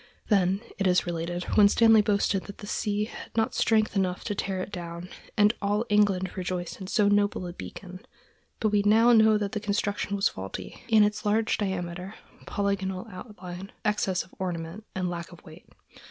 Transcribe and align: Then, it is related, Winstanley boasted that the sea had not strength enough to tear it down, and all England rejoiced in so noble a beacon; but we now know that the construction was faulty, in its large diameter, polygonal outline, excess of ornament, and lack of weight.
Then, 0.29 0.61
it 0.79 0.87
is 0.87 1.05
related, 1.05 1.55
Winstanley 1.55 2.01
boasted 2.01 2.45
that 2.45 2.57
the 2.57 2.65
sea 2.65 3.03
had 3.05 3.37
not 3.37 3.53
strength 3.53 3.95
enough 3.95 4.23
to 4.23 4.33
tear 4.33 4.59
it 4.59 4.71
down, 4.71 5.09
and 5.37 5.53
all 5.61 5.85
England 5.89 6.31
rejoiced 6.35 6.81
in 6.81 6.87
so 6.87 7.07
noble 7.07 7.45
a 7.45 7.53
beacon; 7.53 8.03
but 8.59 8.69
we 8.69 8.81
now 8.83 9.13
know 9.13 9.37
that 9.37 9.51
the 9.51 9.59
construction 9.59 10.15
was 10.15 10.27
faulty, 10.27 10.81
in 10.87 11.03
its 11.03 11.23
large 11.23 11.55
diameter, 11.59 12.15
polygonal 12.47 13.05
outline, 13.11 13.71
excess 13.85 14.23
of 14.23 14.33
ornament, 14.39 14.85
and 14.95 15.07
lack 15.07 15.31
of 15.31 15.43
weight. 15.43 15.67